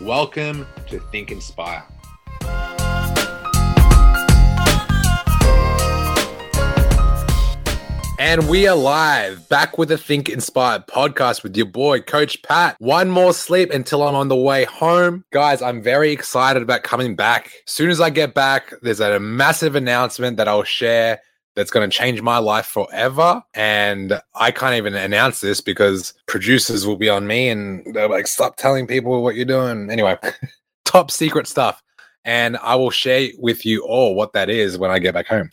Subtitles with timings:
[0.00, 1.84] Welcome to Think Inspire.
[8.18, 12.74] And we are live back with the Think Inspired podcast with your boy, Coach Pat.
[12.80, 15.24] One more sleep until I'm on the way home.
[15.30, 17.52] Guys, I'm very excited about coming back.
[17.66, 21.20] As soon as I get back, there's a massive announcement that I'll share
[21.54, 23.42] that's going to change my life forever.
[23.54, 28.26] And I can't even announce this because producers will be on me and they're like,
[28.26, 29.90] stop telling people what you're doing.
[29.90, 30.16] Anyway,
[30.84, 31.82] top secret stuff.
[32.24, 35.50] And I will share with you all what that is when I get back home.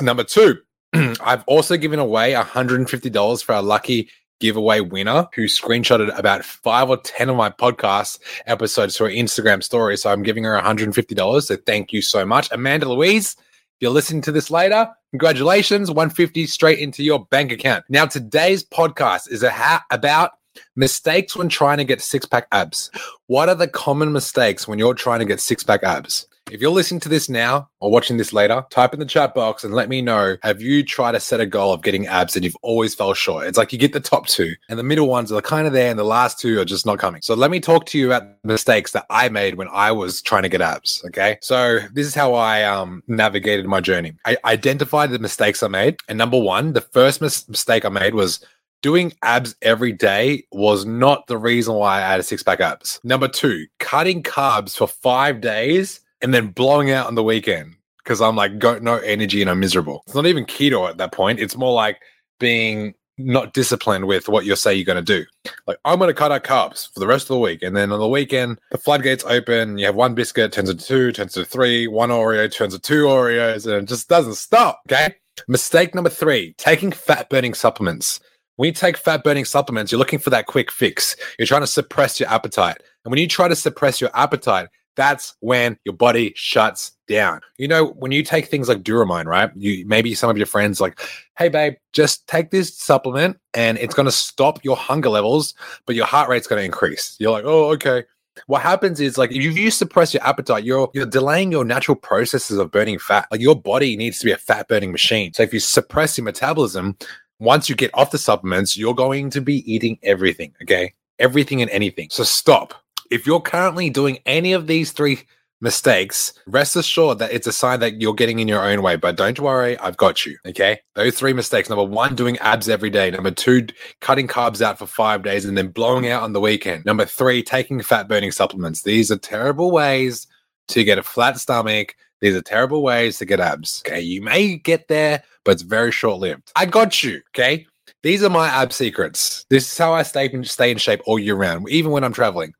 [0.00, 0.58] Number two,
[0.92, 4.08] I've also given away $150 for a lucky
[4.40, 9.62] giveaway winner who screenshotted about five or 10 of my podcast episodes to her Instagram
[9.62, 9.96] story.
[9.96, 11.42] So I'm giving her $150.
[11.42, 12.48] So thank you so much.
[12.50, 13.36] Amanda Louise,
[13.80, 17.84] you're listening to this later, congratulations, 150 straight into your bank account.
[17.88, 20.32] Now, today's podcast is a ha- about
[20.76, 22.90] mistakes when trying to get six pack abs.
[23.26, 26.26] What are the common mistakes when you're trying to get six pack abs?
[26.50, 29.62] If you're listening to this now or watching this later, type in the chat box
[29.62, 30.36] and let me know.
[30.42, 33.46] Have you tried to set a goal of getting abs and you've always fell short?
[33.46, 35.90] It's like you get the top two and the middle ones are kind of there
[35.90, 37.22] and the last two are just not coming.
[37.22, 40.20] So let me talk to you about the mistakes that I made when I was
[40.20, 41.02] trying to get abs.
[41.06, 41.38] Okay.
[41.40, 44.14] So this is how I um, navigated my journey.
[44.24, 45.98] I identified the mistakes I made.
[46.08, 48.44] And number one, the first mis- mistake I made was
[48.82, 52.98] doing abs every day was not the reason why I had a six pack abs.
[53.04, 58.20] Number two, cutting carbs for five days and then blowing out on the weekend because
[58.20, 60.02] I'm like got no energy and I'm miserable.
[60.06, 61.40] It's not even keto at that point.
[61.40, 61.98] It's more like
[62.38, 65.24] being not disciplined with what you say you're going to do.
[65.66, 67.92] Like I'm going to cut out carbs for the rest of the week, and then
[67.92, 69.78] on the weekend the floodgates open.
[69.78, 71.86] You have one biscuit turns into two, turns into three.
[71.86, 74.80] One Oreo turns into two Oreos, and it just doesn't stop.
[74.90, 75.14] Okay.
[75.48, 78.20] Mistake number three: taking fat burning supplements.
[78.56, 81.16] When you take fat burning supplements, you're looking for that quick fix.
[81.38, 82.76] You're trying to suppress your appetite.
[83.04, 84.68] And when you try to suppress your appetite,
[85.00, 87.40] that's when your body shuts down.
[87.56, 89.50] You know, when you take things like Duromine, right?
[89.56, 91.00] You maybe some of your friends like,
[91.38, 95.54] hey babe, just take this supplement and it's going to stop your hunger levels,
[95.86, 97.16] but your heart rate's going to increase.
[97.18, 98.04] You're like, oh, okay.
[98.46, 102.58] What happens is like if you suppress your appetite, you're you're delaying your natural processes
[102.58, 103.26] of burning fat.
[103.30, 105.32] Like your body needs to be a fat burning machine.
[105.32, 106.96] So if you suppress your metabolism,
[107.38, 110.54] once you get off the supplements, you're going to be eating everything.
[110.62, 110.92] Okay.
[111.18, 112.08] Everything and anything.
[112.10, 112.74] So stop
[113.10, 115.20] if you're currently doing any of these three
[115.60, 118.96] mistakes, rest assured that it's a sign that you're getting in your own way.
[118.96, 120.38] But don't worry, I've got you.
[120.46, 120.80] Okay.
[120.94, 121.68] Those three mistakes.
[121.68, 123.10] Number one, doing abs every day.
[123.10, 123.66] Number two,
[124.00, 126.84] cutting carbs out for five days and then blowing out on the weekend.
[126.84, 128.82] Number three, taking fat burning supplements.
[128.82, 130.26] These are terrible ways
[130.68, 131.94] to get a flat stomach.
[132.20, 133.82] These are terrible ways to get abs.
[133.86, 134.00] Okay.
[134.00, 136.52] You may get there, but it's very short lived.
[136.56, 137.20] I got you.
[137.34, 137.66] Okay.
[138.02, 139.44] These are my ab secrets.
[139.50, 142.14] This is how I stay in, stay in shape all year round, even when I'm
[142.14, 142.54] traveling.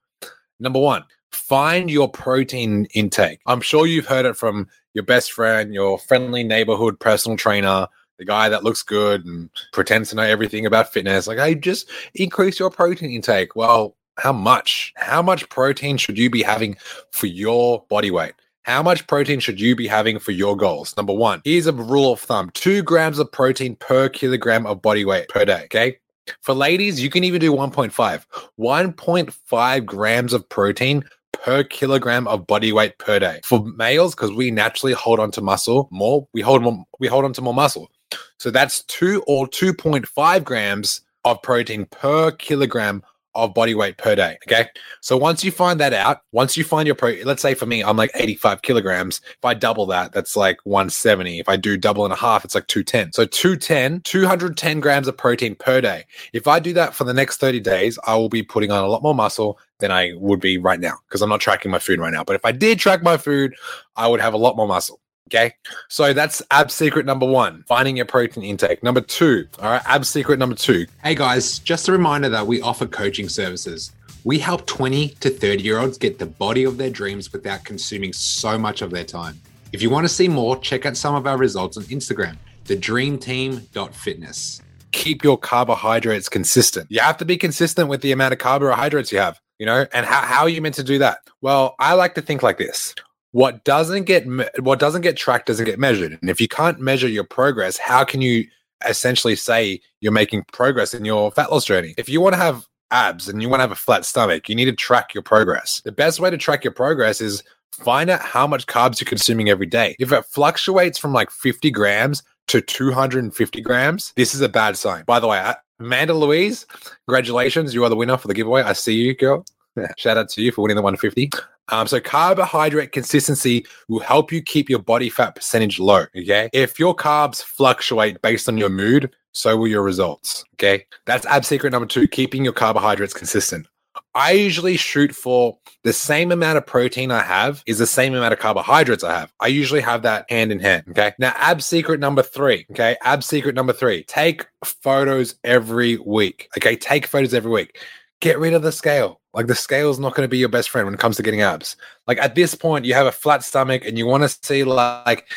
[0.60, 3.40] Number one, find your protein intake.
[3.46, 7.86] I'm sure you've heard it from your best friend, your friendly neighborhood personal trainer,
[8.18, 11.26] the guy that looks good and pretends to know everything about fitness.
[11.26, 13.56] Like, hey, just increase your protein intake.
[13.56, 14.92] Well, how much?
[14.96, 16.76] How much protein should you be having
[17.12, 18.34] for your body weight?
[18.62, 20.94] How much protein should you be having for your goals?
[20.96, 25.04] Number one, here's a rule of thumb two grams of protein per kilogram of body
[25.04, 25.62] weight per day.
[25.64, 25.98] Okay.
[26.42, 28.24] For ladies, you can even do 1.5.
[28.58, 33.40] 1.5 grams of protein per kilogram of body weight per day.
[33.44, 37.24] For males, because we naturally hold on to muscle more, we hold more, we hold
[37.24, 37.90] on to more muscle.
[38.38, 43.02] So that's two or 2.5 grams of protein per kilogram
[43.34, 44.38] of body weight per day.
[44.46, 44.68] Okay.
[45.00, 47.82] So once you find that out, once you find your protein, let's say for me,
[47.82, 49.20] I'm like 85 kilograms.
[49.24, 51.38] If I double that, that's like 170.
[51.38, 53.12] If I do double and a half, it's like 210.
[53.12, 56.04] So 210, 210 grams of protein per day.
[56.32, 58.88] If I do that for the next 30 days, I will be putting on a
[58.88, 62.00] lot more muscle than I would be right now because I'm not tracking my food
[62.00, 62.24] right now.
[62.24, 63.54] But if I did track my food,
[63.96, 65.00] I would have a lot more muscle.
[65.32, 65.54] Okay.
[65.88, 68.82] So that's ab secret number one, finding your protein intake.
[68.82, 70.86] Number two, all right, ab secret number two.
[71.04, 73.92] Hey guys, just a reminder that we offer coaching services.
[74.24, 78.12] We help 20 to 30 year olds get the body of their dreams without consuming
[78.12, 79.40] so much of their time.
[79.72, 84.62] If you want to see more, check out some of our results on Instagram, thedreamteam.fitness.
[84.90, 86.88] Keep your carbohydrates consistent.
[86.90, 89.40] You have to be consistent with the amount of carbohydrates you have.
[89.60, 91.18] you know, and how, how are you meant to do that?
[91.40, 92.94] Well, I like to think like this.
[93.32, 96.18] What doesn't get me- what doesn't get tracked doesn't get measured.
[96.20, 98.46] And if you can't measure your progress, how can you
[98.86, 101.94] essentially say you're making progress in your fat loss journey?
[101.96, 104.54] If you want to have abs and you want to have a flat stomach, you
[104.54, 105.80] need to track your progress.
[105.84, 107.42] The best way to track your progress is
[107.72, 109.96] find out how much carbs you're consuming every day.
[109.98, 115.04] If it fluctuates from like 50 grams to 250 grams, this is a bad sign.
[115.04, 116.66] By the way, uh, Amanda Louise,
[117.06, 117.72] congratulations.
[117.74, 118.62] You are the winner for the giveaway.
[118.62, 119.44] I see you, girl.
[119.96, 121.30] Shout out to you for winning the 150.
[121.70, 126.06] Um, so carbohydrate consistency will help you keep your body fat percentage low.
[126.16, 126.50] Okay.
[126.52, 130.44] If your carbs fluctuate based on your mood, so will your results.
[130.54, 130.84] Okay.
[131.06, 133.66] That's ab secret number two, keeping your carbohydrates consistent.
[134.14, 138.32] I usually shoot for the same amount of protein I have is the same amount
[138.32, 139.32] of carbohydrates I have.
[139.40, 140.84] I usually have that hand in hand.
[140.90, 141.12] Okay.
[141.18, 142.66] Now, ab secret number three.
[142.72, 142.96] Okay.
[143.02, 146.48] Ab secret number three take photos every week.
[146.58, 146.74] Okay.
[146.74, 147.78] Take photos every week.
[148.20, 149.19] Get rid of the scale.
[149.32, 151.22] Like the scale is not going to be your best friend when it comes to
[151.22, 151.76] getting abs.
[152.06, 155.28] Like at this point, you have a flat stomach and you want to see like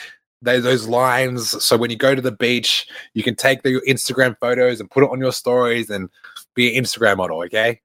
[0.42, 1.64] those lines.
[1.64, 5.04] So when you go to the beach, you can take the Instagram photos and put
[5.04, 6.10] it on your stories and
[6.56, 7.82] be an Instagram model, okay?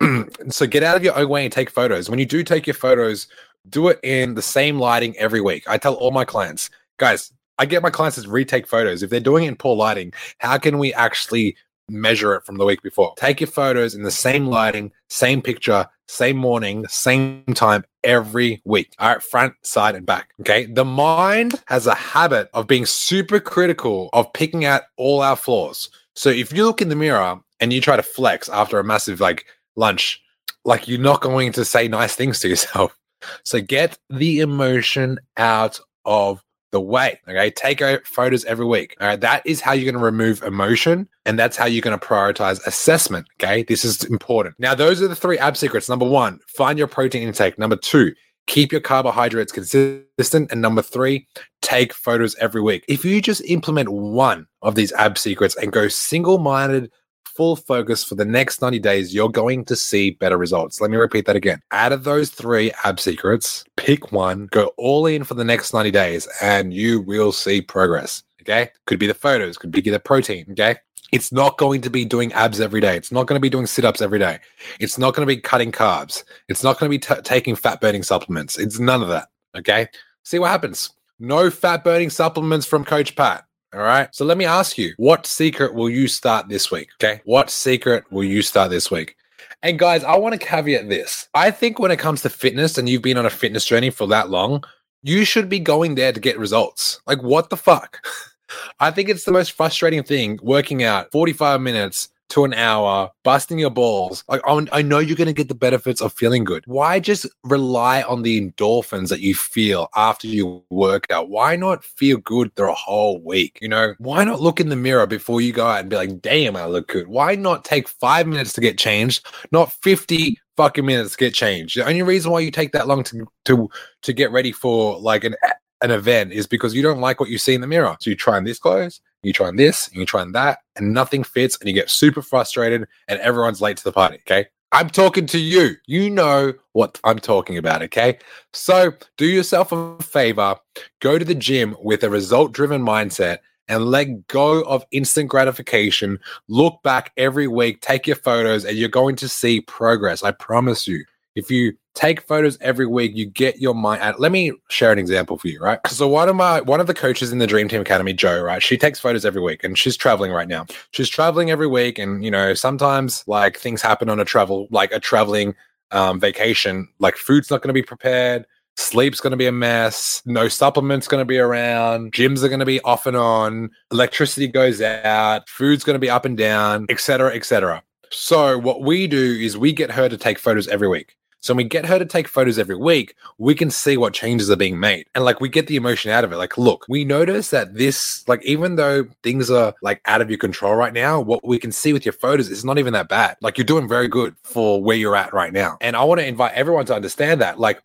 [0.48, 2.08] so get out of your own way and take photos.
[2.08, 3.26] When you do take your photos,
[3.68, 5.64] do it in the same lighting every week.
[5.68, 9.02] I tell all my clients, guys, I get my clients to retake photos.
[9.02, 11.56] If they're doing it in poor lighting, how can we actually
[11.88, 13.14] measure it from the week before?
[13.16, 18.94] Take your photos in the same lighting, same picture, same morning, same time every week.
[18.98, 20.30] All right, front, side, and back.
[20.40, 20.66] Okay.
[20.66, 25.90] The mind has a habit of being super critical of picking out all our flaws.
[26.14, 29.20] So if you look in the mirror and you try to flex after a massive
[29.20, 29.44] like
[29.76, 30.22] lunch,
[30.64, 32.96] like you're not going to say nice things to yourself.
[33.44, 37.20] So get the emotion out of the way.
[37.28, 37.50] Okay.
[37.50, 38.96] Take photos every week.
[39.00, 39.20] All right.
[39.20, 42.64] That is how you're going to remove emotion and that's how you're going to prioritize
[42.66, 43.26] assessment.
[43.40, 43.62] Okay.
[43.62, 44.56] This is important.
[44.58, 45.88] Now, those are the three ab secrets.
[45.88, 47.58] Number one, find your protein intake.
[47.58, 48.12] Number two,
[48.46, 50.50] keep your carbohydrates consistent.
[50.50, 51.26] And number three,
[51.62, 52.84] take photos every week.
[52.88, 56.90] If you just implement one of these ab secrets and go single minded,
[57.36, 60.80] full focus for the next 90 days, you're going to see better results.
[60.80, 61.60] Let me repeat that again.
[61.70, 65.90] Out of those three ab secrets, pick one, go all in for the next 90
[65.90, 68.22] days, and you will see progress.
[68.42, 68.70] Okay.
[68.86, 70.46] Could be the photos, could be the protein.
[70.52, 70.76] Okay.
[71.12, 72.96] It's not going to be doing abs every day.
[72.96, 74.40] It's not going to be doing sit ups every day.
[74.80, 76.24] It's not going to be cutting carbs.
[76.48, 78.58] It's not going to be t- taking fat burning supplements.
[78.58, 79.28] It's none of that.
[79.56, 79.88] Okay.
[80.24, 80.90] See what happens.
[81.18, 83.45] No fat burning supplements from Coach Pat.
[83.74, 84.14] All right.
[84.14, 86.88] So let me ask you, what secret will you start this week?
[87.02, 87.20] Okay.
[87.24, 89.16] What secret will you start this week?
[89.62, 91.28] And guys, I want to caveat this.
[91.34, 94.06] I think when it comes to fitness and you've been on a fitness journey for
[94.08, 94.64] that long,
[95.02, 97.00] you should be going there to get results.
[97.06, 98.06] Like, what the fuck?
[98.80, 103.58] I think it's the most frustrating thing working out 45 minutes to an hour, busting
[103.58, 104.24] your balls.
[104.28, 106.64] Like, I know you're going to get the benefits of feeling good.
[106.66, 111.28] Why just rely on the endorphins that you feel after you work out?
[111.28, 113.58] Why not feel good through a whole week?
[113.60, 116.20] You know, why not look in the mirror before you go out and be like,
[116.20, 117.08] damn, I look good?
[117.08, 121.76] Why not take five minutes to get changed, not 50 fucking minutes to get changed?
[121.76, 123.70] The only reason why you take that long to, to,
[124.02, 125.36] to get ready for like an
[125.82, 127.96] an event is because you don't like what you see in the mirror.
[128.00, 130.58] So you try on this clothes, you try on this, and you try on that,
[130.76, 134.16] and nothing fits, and you get super frustrated, and everyone's late to the party.
[134.16, 134.46] Okay.
[134.72, 135.76] I'm talking to you.
[135.86, 137.82] You know what I'm talking about.
[137.82, 138.18] Okay.
[138.52, 140.56] So do yourself a favor,
[141.00, 146.18] go to the gym with a result driven mindset and let go of instant gratification.
[146.48, 150.22] Look back every week, take your photos, and you're going to see progress.
[150.22, 151.04] I promise you.
[151.36, 154.16] If you take photos every week, you get your mind.
[154.18, 155.78] Let me share an example for you, right?
[155.86, 158.62] So one of my one of the coaches in the Dream Team Academy, Joe, right?
[158.62, 160.66] She takes photos every week, and she's traveling right now.
[160.92, 164.92] She's traveling every week, and you know sometimes like things happen on a travel, like
[164.92, 165.54] a traveling
[165.90, 166.88] um, vacation.
[166.98, 168.46] Like food's not going to be prepared.
[168.78, 170.22] Sleep's going to be a mess.
[170.26, 172.12] No supplements going to be around.
[172.12, 173.70] Gyms are going to be off and on.
[173.90, 175.48] Electricity goes out.
[175.48, 177.82] Food's going to be up and down, etc., etc.
[178.10, 181.15] So what we do is we get her to take photos every week.
[181.46, 184.50] So when we get her to take photos every week, we can see what changes
[184.50, 185.06] are being made.
[185.14, 186.36] And like we get the emotion out of it.
[186.38, 190.40] Like, look, we notice that this, like, even though things are like out of your
[190.40, 193.36] control right now, what we can see with your photos is not even that bad.
[193.42, 195.78] Like, you're doing very good for where you're at right now.
[195.80, 197.60] And I want to invite everyone to understand that.
[197.60, 197.80] Like,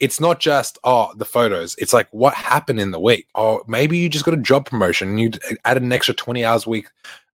[0.00, 3.96] it's not just oh the photos it's like what happened in the week oh maybe
[3.96, 5.30] you just got a job promotion and you
[5.64, 6.88] added an extra 20 hours a week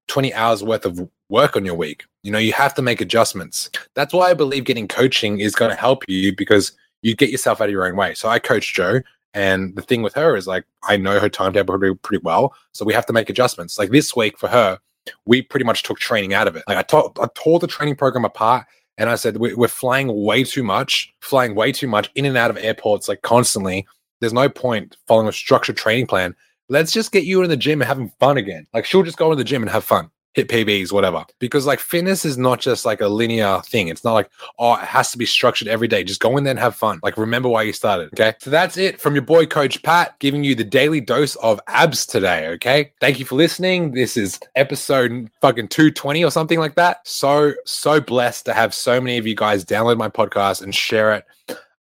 [0.08, 2.04] 20 hours worth of work on your week.
[2.22, 3.70] You know, you have to make adjustments.
[3.94, 7.60] That's why I believe getting coaching is going to help you because you get yourself
[7.60, 8.14] out of your own way.
[8.14, 9.00] So I coach Joe,
[9.34, 12.84] and the thing with her is like I know her timetable pretty, pretty well, so
[12.84, 13.78] we have to make adjustments.
[13.78, 14.78] Like this week for her,
[15.26, 16.64] we pretty much took training out of it.
[16.66, 18.66] Like I, taught, I tore the training program apart
[18.98, 22.36] And I said, "We- we're flying way too much, flying way too much in and
[22.36, 23.86] out of airports, like constantly.
[24.20, 26.34] There's no point following a structured training plan.
[26.68, 28.66] Let's just get you in the gym and having fun again.
[28.74, 31.24] Like she'll just go in the gym and have fun, hit PBs, whatever.
[31.38, 33.88] Because like fitness is not just like a linear thing.
[33.88, 36.04] It's not like, oh, it has to be structured every day.
[36.04, 37.00] Just go in there and have fun.
[37.02, 38.08] Like remember why you started.
[38.14, 38.34] Okay.
[38.40, 42.06] So that's it from your boy, Coach Pat, giving you the daily dose of abs
[42.06, 42.48] today.
[42.48, 42.92] Okay.
[43.00, 43.92] Thank you for listening.
[43.92, 47.06] This is episode fucking 220 or something like that.
[47.06, 51.14] So, so blessed to have so many of you guys download my podcast and share
[51.14, 51.24] it.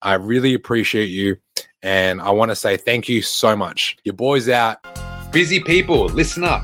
[0.01, 1.37] I really appreciate you.
[1.81, 3.97] And I want to say thank you so much.
[4.03, 4.77] Your boy's out.
[5.31, 6.63] Busy people, listen up.